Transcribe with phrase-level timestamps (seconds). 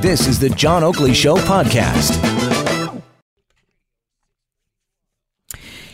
[0.00, 2.22] This is the John Oakley Show podcast.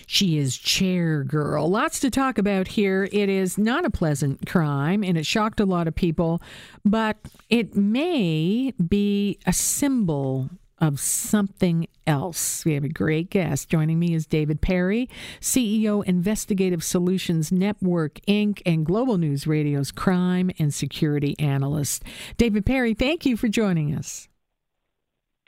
[0.07, 1.71] She is chair girl.
[1.71, 3.09] Lots to talk about here.
[3.11, 6.43] It is not a pleasant crime and it shocked a lot of people,
[6.85, 7.16] but
[7.49, 10.51] it may be a symbol
[10.83, 12.65] of something else.
[12.65, 13.69] We have a great guest.
[13.69, 15.09] Joining me is David Perry,
[15.41, 22.03] CEO, Investigative Solutions Network, Inc., and Global News Radio's crime and security analyst.
[22.37, 24.29] David Perry, thank you for joining us.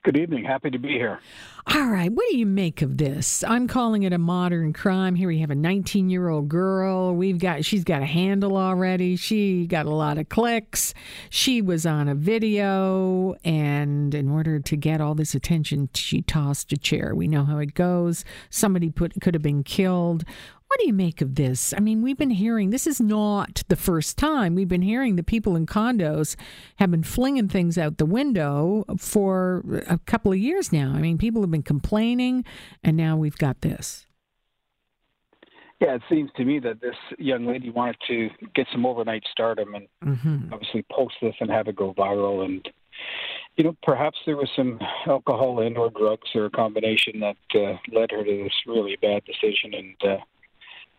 [0.05, 0.45] Good evening.
[0.45, 1.19] Happy to be here.
[1.67, 2.13] All right.
[2.13, 3.43] What do you make of this?
[3.43, 5.15] I'm calling it a modern crime.
[5.15, 7.15] Here we have a 19 year old girl.
[7.15, 9.17] We've got, she's got a handle already.
[9.17, 10.93] She got a lot of clicks.
[11.31, 13.37] She was on a video.
[13.47, 13.94] And
[14.35, 17.15] order to get all this attention, she tossed a chair.
[17.15, 18.25] We know how it goes.
[18.51, 20.25] Somebody put, could have been killed.
[20.67, 21.73] What do you make of this?
[21.77, 24.57] I mean, we've been hearing this is not the first time.
[24.57, 26.35] We've been hearing the people in condos
[26.77, 30.93] have been flinging things out the window for a couple of years now.
[30.93, 32.45] I mean, people have been complaining,
[32.83, 34.07] and now we've got this.
[35.81, 39.75] Yeah, it seems to me that this young lady wanted to get some overnight stardom
[39.75, 40.53] and mm-hmm.
[40.53, 42.45] obviously post this and have it go viral.
[42.45, 42.67] And,
[43.57, 47.77] you know, perhaps there was some alcohol and or drugs or a combination that uh,
[47.93, 49.75] led her to this really bad decision.
[49.75, 50.25] And, uh,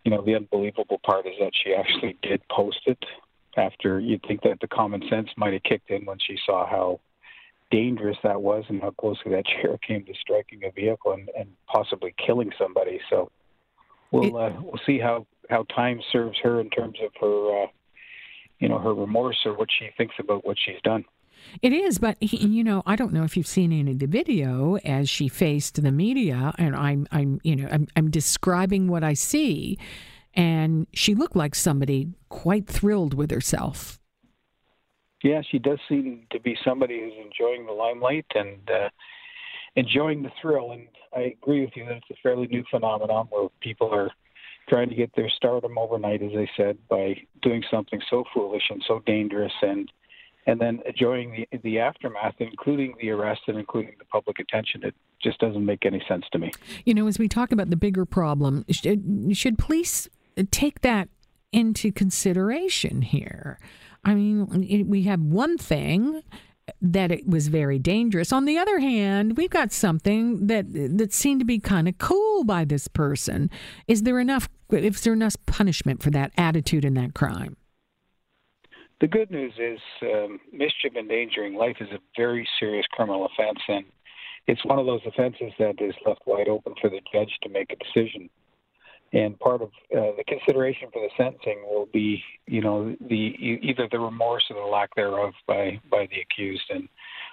[0.03, 3.03] you know, the unbelievable part is that she actually did post it
[3.57, 6.99] after you'd think that the common sense might have kicked in when she saw how
[7.71, 11.49] dangerous that was and how closely that chair came to striking a vehicle and, and
[11.67, 12.99] possibly killing somebody.
[13.09, 13.31] So
[14.11, 17.67] we'll uh, we'll see how how time serves her in terms of her uh,
[18.59, 21.05] you know her remorse or what she thinks about what she's done.
[21.61, 24.75] It is, but you know, I don't know if you've seen any of the video
[24.77, 29.13] as she faced the media, and I'm, I'm, you know, I'm, I'm describing what I
[29.13, 29.77] see,
[30.33, 33.99] and she looked like somebody quite thrilled with herself.
[35.23, 38.89] Yeah, she does seem to be somebody who's enjoying the limelight and uh,
[39.75, 40.71] enjoying the thrill.
[40.71, 44.11] And I agree with you that it's a fairly new phenomenon where people are
[44.69, 48.83] trying to get their stardom overnight, as I said, by doing something so foolish and
[48.87, 49.91] so dangerous and
[50.45, 54.83] and then enjoying the the aftermath, including the arrest and including the public attention.
[54.83, 56.51] It just doesn't make any sense to me.
[56.85, 60.07] You know, as we talk about the bigger problem, should, uh, should police
[60.51, 61.09] take that
[61.51, 63.59] into consideration here?
[64.03, 66.21] I mean, we have one thing
[66.81, 68.31] that it was very dangerous.
[68.31, 70.65] On the other hand, we've got something that
[70.97, 73.49] that seemed to be kind of cool by this person.
[73.87, 74.49] Is there enough?
[74.69, 77.57] Is there enough punishment for that attitude and that crime?
[79.01, 83.85] The good news is um, mischief endangering life is a very serious criminal offense, and
[84.47, 87.71] it's one of those offenses that is left wide open for the judge to make
[87.73, 88.29] a decision.
[89.13, 93.87] And part of uh, the consideration for the sentencing will be, you know, the either
[93.91, 96.69] the remorse or the lack thereof by by the accused.
[96.69, 96.89] And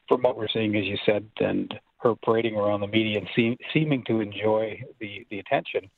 [0.08, 3.56] from what we're seeing, as you said, and her parading around the media and seem,
[3.72, 5.88] seeming to enjoy the the attention,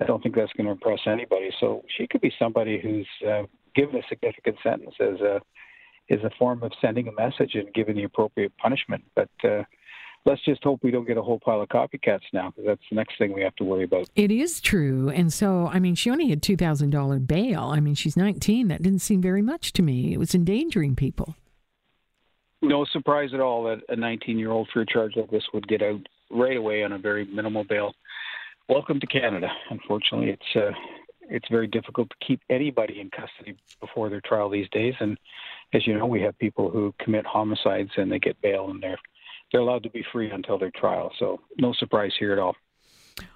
[0.00, 1.50] I don't think that's going to impress anybody.
[1.58, 3.42] So she could be somebody who's uh,
[3.76, 5.40] given a significant sentence as a
[6.08, 9.02] is a form of sending a message and giving the appropriate punishment.
[9.16, 9.64] But uh,
[10.24, 12.94] let's just hope we don't get a whole pile of copycats now, because that's the
[12.96, 14.08] next thing we have to worry about.
[14.14, 17.64] It is true, and so I mean, she only had two thousand dollar bail.
[17.64, 18.68] I mean, she's nineteen.
[18.68, 20.12] That didn't seem very much to me.
[20.12, 21.36] It was endangering people.
[22.62, 25.68] No surprise at all that a 19 year old for a charge like this would
[25.68, 26.00] get out
[26.30, 27.92] right away on a very minimal bail.
[28.68, 29.48] Welcome to Canada.
[29.70, 30.72] Unfortunately, it's uh,
[31.28, 34.94] it's very difficult to keep anybody in custody before their trial these days.
[35.00, 35.18] And
[35.72, 38.98] as you know, we have people who commit homicides and they get bail and they're
[39.52, 41.12] they're allowed to be free until their trial.
[41.20, 42.56] So no surprise here at all.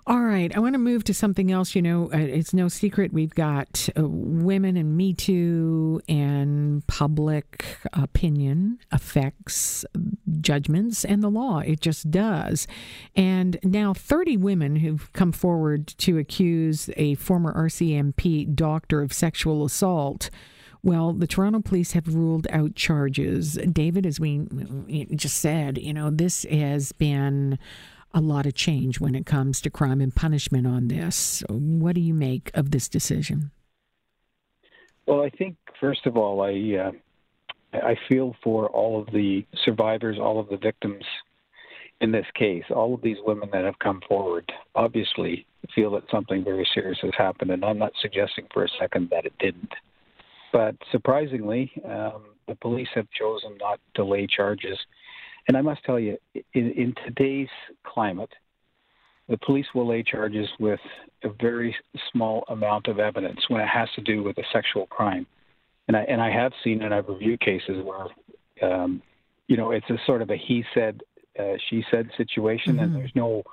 [0.06, 1.74] All right, I want to move to something else.
[1.74, 7.64] You know, uh, it's no secret we've got uh, women and Me Too and public
[7.92, 9.84] opinion affects
[10.40, 11.60] judgments and the law.
[11.60, 12.66] It just does.
[13.14, 19.64] And now 30 women who've come forward to accuse a former RCMP doctor of sexual
[19.64, 20.28] assault.
[20.82, 23.58] Well, the Toronto police have ruled out charges.
[23.70, 24.46] David, as we
[25.14, 27.58] just said, you know, this has been
[28.12, 31.42] a lot of change when it comes to crime and punishment on this.
[31.48, 33.50] What do you make of this decision?
[35.06, 36.92] Well, I think first of all, I uh,
[37.72, 41.04] I feel for all of the survivors, all of the victims
[42.00, 42.64] in this case.
[42.70, 47.12] All of these women that have come forward obviously feel that something very serious has
[47.16, 49.72] happened, and I'm not suggesting for a second that it didn't.
[50.52, 54.78] But surprisingly, um, the police have chosen not to lay charges.
[55.48, 56.18] And I must tell you,
[56.54, 57.48] in, in today's
[57.84, 58.30] climate,
[59.28, 60.80] the police will lay charges with
[61.22, 61.74] a very
[62.12, 65.26] small amount of evidence when it has to do with a sexual crime.
[65.88, 69.02] And I and I have seen and I've reviewed cases where, um,
[69.46, 71.02] you know, it's a sort of a he said,
[71.38, 72.84] uh, she said situation, mm-hmm.
[72.84, 73.44] and there's no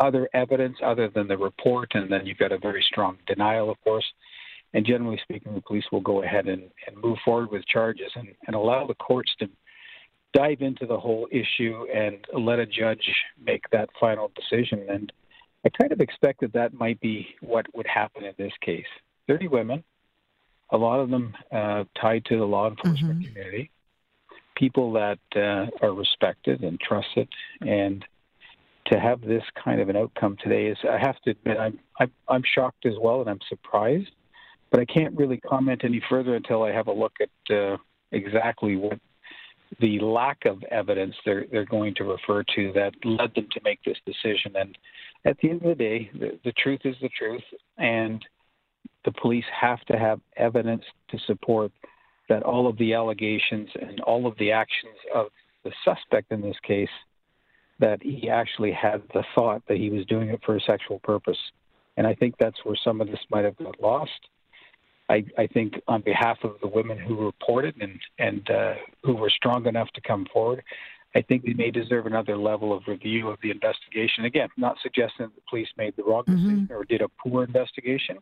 [0.00, 3.80] other evidence other than the report, and then you've got a very strong denial, of
[3.82, 4.06] course.
[4.72, 8.28] And generally speaking, the police will go ahead and, and move forward with charges and,
[8.46, 9.48] and allow the courts to
[10.32, 13.10] dive into the whole issue and let a judge
[13.44, 14.86] make that final decision.
[14.88, 15.12] And
[15.64, 18.86] I kind of expected that might be what would happen in this case.
[19.28, 19.84] 30 women,
[20.70, 23.34] a lot of them uh, tied to the law enforcement mm-hmm.
[23.34, 23.70] community,
[24.56, 27.28] people that uh, are respected and trusted,
[27.60, 28.04] and
[28.86, 32.10] to have this kind of an outcome today is, I have to admit, I'm, I'm,
[32.28, 34.10] I'm shocked as well, and I'm surprised,
[34.70, 37.76] but I can't really comment any further until I have a look at uh,
[38.12, 38.98] exactly what
[39.78, 43.78] the lack of evidence they're they're going to refer to that led them to make
[43.84, 44.56] this decision.
[44.56, 44.76] And
[45.24, 47.42] at the end of the day, the, the truth is the truth,
[47.78, 48.24] and
[49.04, 51.72] the police have to have evidence to support
[52.28, 55.26] that all of the allegations and all of the actions of
[55.64, 56.88] the suspect in this case
[57.80, 61.38] that he actually had the thought that he was doing it for a sexual purpose.
[61.96, 64.28] And I think that's where some of this might have got lost.
[65.10, 69.30] I, I think on behalf of the women who reported and, and uh, who were
[69.30, 70.62] strong enough to come forward,
[71.16, 74.24] I think they may deserve another level of review of the investigation.
[74.24, 76.36] Again, not suggesting that the police made the wrong mm-hmm.
[76.36, 78.18] decision or did a poor investigation,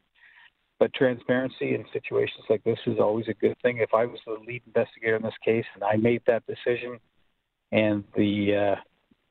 [0.79, 3.79] but transparency in situations like this is always a good thing.
[3.79, 6.99] If I was the lead investigator in this case and I made that decision,
[7.71, 8.81] and the uh,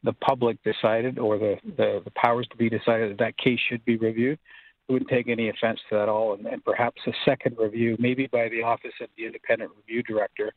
[0.03, 3.83] the public decided, or the, the, the powers to be decided that that case should
[3.83, 4.41] be reviewed, we
[4.89, 6.33] wouldn't take any offense to that at all.
[6.33, 10.53] And, and perhaps a second review, maybe by the Office of the Independent Review Director,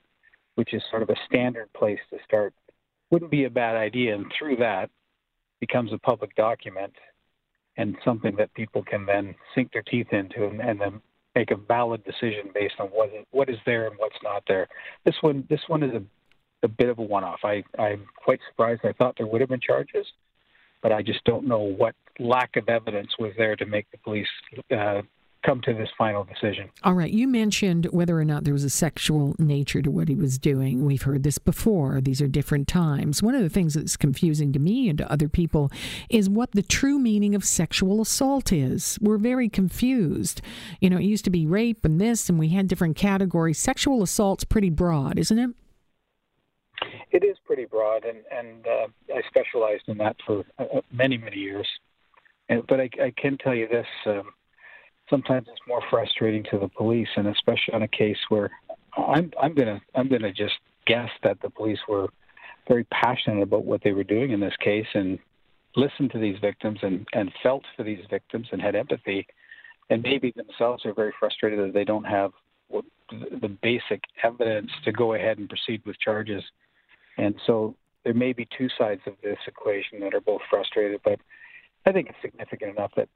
[0.54, 2.54] which is sort of a standard place to start,
[3.10, 4.14] wouldn't be a bad idea.
[4.14, 4.90] And through that,
[5.60, 6.92] becomes a public document
[7.76, 11.00] and something that people can then sink their teeth into and, and then
[11.34, 14.68] make a valid decision based on what is, what is there and what's not there.
[15.04, 16.02] This one, this one is a
[16.62, 17.40] a bit of a one-off.
[17.44, 18.82] I, I'm quite surprised.
[18.84, 20.06] I thought there would have been charges,
[20.82, 24.28] but I just don't know what lack of evidence was there to make the police
[24.70, 25.02] uh,
[25.44, 26.68] come to this final decision.
[26.82, 27.10] All right.
[27.10, 30.84] You mentioned whether or not there was a sexual nature to what he was doing.
[30.84, 32.00] We've heard this before.
[32.00, 33.22] These are different times.
[33.22, 35.70] One of the things that's confusing to me and to other people
[36.08, 38.98] is what the true meaning of sexual assault is.
[39.00, 40.42] We're very confused.
[40.80, 43.58] You know, it used to be rape and this, and we had different categories.
[43.58, 45.50] Sexual assault's pretty broad, isn't it?
[47.12, 51.18] It is pretty broad, and and uh, I specialized in that for uh, uh, many
[51.18, 51.66] many years.
[52.48, 54.30] And, but I, I can tell you this: um,
[55.08, 58.50] sometimes it's more frustrating to the police, and especially on a case where
[58.96, 60.54] I'm I'm gonna I'm gonna just
[60.86, 62.08] guess that the police were
[62.68, 65.18] very passionate about what they were doing in this case and
[65.76, 69.26] listened to these victims and and felt for these victims and had empathy,
[69.90, 72.30] and maybe themselves are very frustrated that they don't have
[72.70, 76.44] the basic evidence to go ahead and proceed with charges
[77.18, 81.20] and so there may be two sides of this equation that are both frustrated, but
[81.86, 83.08] I think it's significant enough that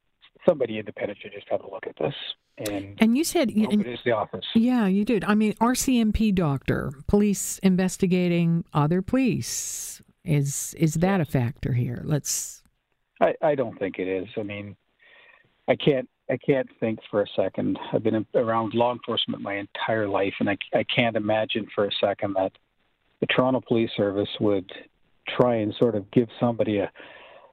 [0.46, 2.14] somebody independent should just have a look at this.
[2.58, 4.44] And, and you said and, it is the office.
[4.54, 5.24] Yeah, you did.
[5.24, 10.02] I mean, RCMP doctor, police investigating other police.
[10.24, 12.00] Is is that a factor here?
[12.04, 12.62] Let's.
[13.20, 14.26] I, I don't think it is.
[14.38, 14.74] I mean,
[15.68, 17.78] I can't I can't think for a second.
[17.92, 21.90] I've been around law enforcement my entire life, and I, I can't imagine for a
[22.00, 22.52] second that
[23.26, 24.70] the Toronto Police Service would
[25.28, 26.90] try and sort of give somebody a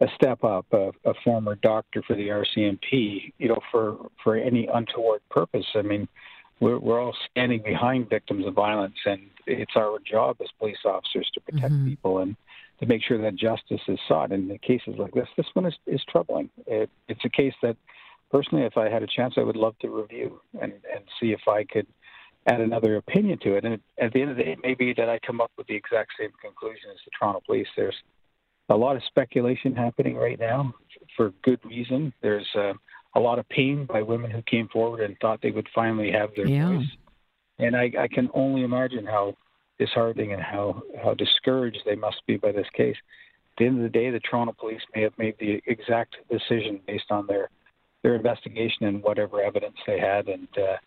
[0.01, 4.67] a step up, a, a former doctor for the RCMP, you know, for for any
[4.73, 5.65] untoward purpose.
[5.75, 6.07] I mean,
[6.59, 11.29] we're we're all standing behind victims of violence, and it's our job as police officers
[11.35, 11.89] to protect mm-hmm.
[11.89, 12.35] people and
[12.79, 14.31] to make sure that justice is sought.
[14.31, 16.49] And in cases like this, this one is is troubling.
[16.65, 17.77] It, it's a case that,
[18.31, 21.47] personally, if I had a chance, I would love to review and and see if
[21.47, 21.85] I could
[22.47, 23.65] add another opinion to it.
[23.65, 25.67] And at the end of the day, it may be that I come up with
[25.67, 27.67] the exact same conclusion as the Toronto Police.
[27.75, 27.95] There's
[28.69, 30.73] a lot of speculation happening right now
[31.15, 32.13] for good reason.
[32.21, 32.73] There's uh,
[33.15, 36.29] a lot of pain by women who came forward and thought they would finally have
[36.35, 36.77] their yeah.
[36.77, 36.87] voice.
[37.59, 39.35] And I, I can only imagine how
[39.77, 42.95] disheartening and how, how discouraged they must be by this case.
[43.51, 46.79] At the end of the day, the Toronto Police may have made the exact decision
[46.87, 47.49] based on their
[48.03, 50.77] their investigation and whatever evidence they had, and uh,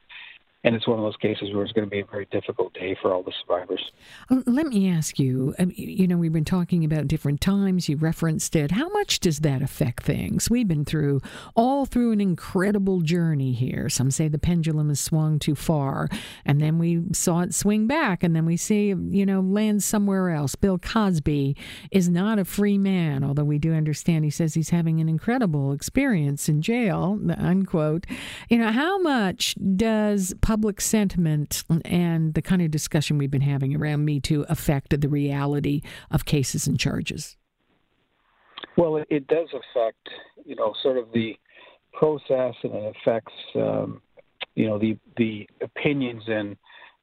[0.64, 2.96] and it's one of those cases where it's going to be a very difficult day
[3.00, 3.92] for all the survivors.
[4.30, 8.56] Uh, let me ask you you know, we've been talking about different times, you referenced
[8.56, 8.70] it.
[8.70, 10.50] How much does that affect things?
[10.50, 11.20] We've been through
[11.54, 13.88] all through an incredible journey here.
[13.88, 16.08] Some say the pendulum has swung too far,
[16.44, 20.30] and then we saw it swing back, and then we see, you know, land somewhere
[20.30, 20.54] else.
[20.54, 21.56] Bill Cosby
[21.90, 25.72] is not a free man, although we do understand he says he's having an incredible
[25.72, 28.06] experience in jail, unquote.
[28.48, 33.74] You know, how much does public sentiment and the kind of discussion we've been having
[33.74, 35.82] around Me Too affect the reality
[36.12, 37.36] of cases and charges?
[38.76, 40.08] Well, it, does affect,
[40.46, 41.36] you know, sort of the
[41.92, 44.00] process, and it affects, um,
[44.54, 46.56] you know, the the opinions and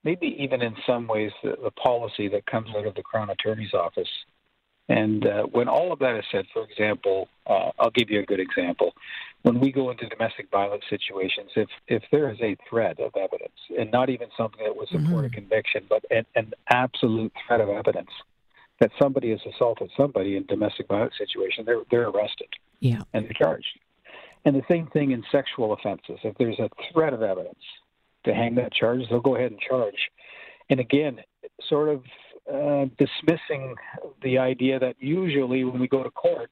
[0.06, 3.74] maybe even in some ways the, the policy that comes out of the Crown Attorney's
[3.74, 4.08] office.
[4.92, 8.26] And uh, when all of that is said, for example, uh, I'll give you a
[8.26, 8.92] good example.
[9.44, 13.56] When we go into domestic violence situations, if if there is a threat of evidence,
[13.80, 15.26] and not even something that would support mm-hmm.
[15.26, 18.10] a conviction, but an, an absolute threat of evidence
[18.82, 22.50] that somebody has assaulted somebody in domestic violence situation, they're they're arrested.
[22.82, 23.00] Yeah.
[23.14, 23.80] And they're charged.
[24.44, 26.20] And the same thing in sexual offenses.
[26.24, 27.64] If there's a threat of evidence
[28.26, 30.10] to hang that charge, they'll go ahead and charge.
[30.70, 31.22] And again,
[31.70, 32.04] sort of
[32.52, 33.76] uh, dismissing
[34.24, 36.50] the idea that usually when we go to court,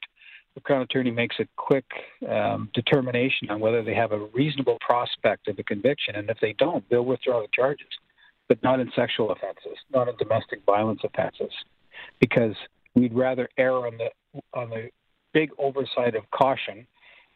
[0.54, 1.84] the crown attorney makes a quick
[2.28, 6.54] um, determination on whether they have a reasonable prospect of a conviction, and if they
[6.58, 7.88] don't, they'll withdraw the charges.
[8.48, 11.52] But not in sexual offenses, not in domestic violence offenses,
[12.18, 12.56] because
[12.96, 14.90] we'd rather err on the on the
[15.32, 16.86] big oversight of caution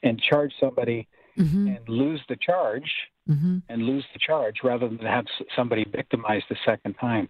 [0.02, 1.06] and charge somebody
[1.38, 1.68] mm-hmm.
[1.68, 2.90] and lose the charge
[3.28, 3.58] mm-hmm.
[3.68, 7.28] and lose the charge rather than have somebody victimized the second time.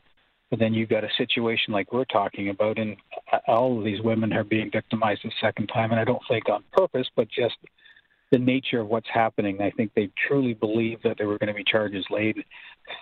[0.55, 2.97] But then you've got a situation like we're talking about, and
[3.49, 6.63] all of these women are being victimized a second time, and I don't think on
[6.71, 7.57] purpose, but just
[8.31, 9.61] the nature of what's happening.
[9.61, 12.37] I think they truly believe that there were going to be charges laid.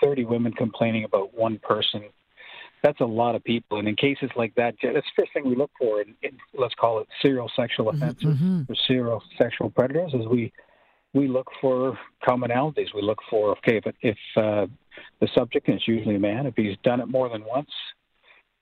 [0.03, 2.05] 30 women complaining about one person.
[2.83, 3.79] That's a lot of people.
[3.79, 6.75] And in cases like that, that's the first thing we look for in, in let's
[6.75, 8.63] call it serial sexual mm-hmm, offenses mm-hmm.
[8.67, 10.51] or serial sexual predators is we
[11.13, 12.95] we look for commonalities.
[12.95, 14.69] We look for okay, but if uh,
[15.23, 17.71] the subject, and it's usually a man, if he's done it more than once,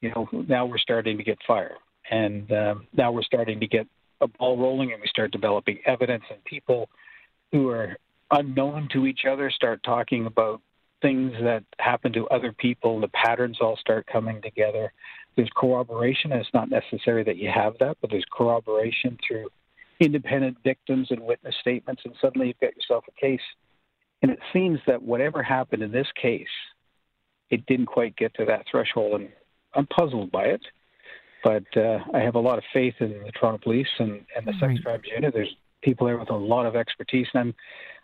[0.03, 1.77] you know, now we're starting to get fire,
[2.11, 3.87] and um, now we're starting to get
[4.21, 6.91] a ball rolling, and we start developing evidence, and people
[7.51, 7.97] who are
[8.31, 10.61] unknown to each other start talking about
[11.01, 13.01] things that happen to other people.
[13.01, 14.93] The patterns all start coming together.
[15.37, 19.49] There's corroboration, and it's not necessary that you have that, but there's corroboration through
[19.99, 23.41] independent victims and witness statements, and suddenly you've got yourself a case.
[24.23, 26.47] And it seems that whatever happened in this case,
[27.51, 29.31] it didn't quite get to that threshold, and
[29.75, 30.61] I'm puzzled by it.
[31.43, 34.53] But uh, I have a lot of faith in the Toronto Police and, and the
[34.61, 34.77] right.
[34.77, 35.33] Sex Crimes Unit.
[35.33, 37.55] There's people there with a lot of expertise, and I'm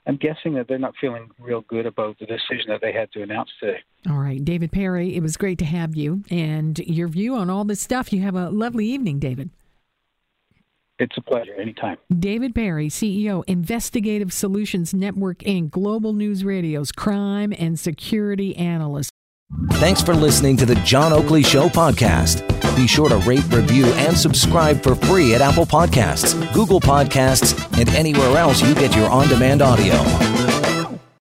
[0.07, 3.23] I'm guessing that they're not feeling real good about the decision that they had to
[3.23, 3.81] announce today.
[4.09, 7.65] All right, David Perry, it was great to have you and your view on all
[7.65, 8.13] this stuff.
[8.13, 9.51] You have a lovely evening, David.
[10.99, 11.55] It's a pleasure.
[11.55, 11.99] Anytime.
[12.17, 19.11] David Perry, CEO, Investigative Solutions Network and Global News Radio's crime and security analyst.
[19.73, 22.47] Thanks for listening to the John Oakley Show podcast.
[22.77, 27.89] Be sure to rate, review, and subscribe for free at Apple Podcasts, Google Podcasts, and
[27.91, 30.56] anywhere else you get your on demand audio.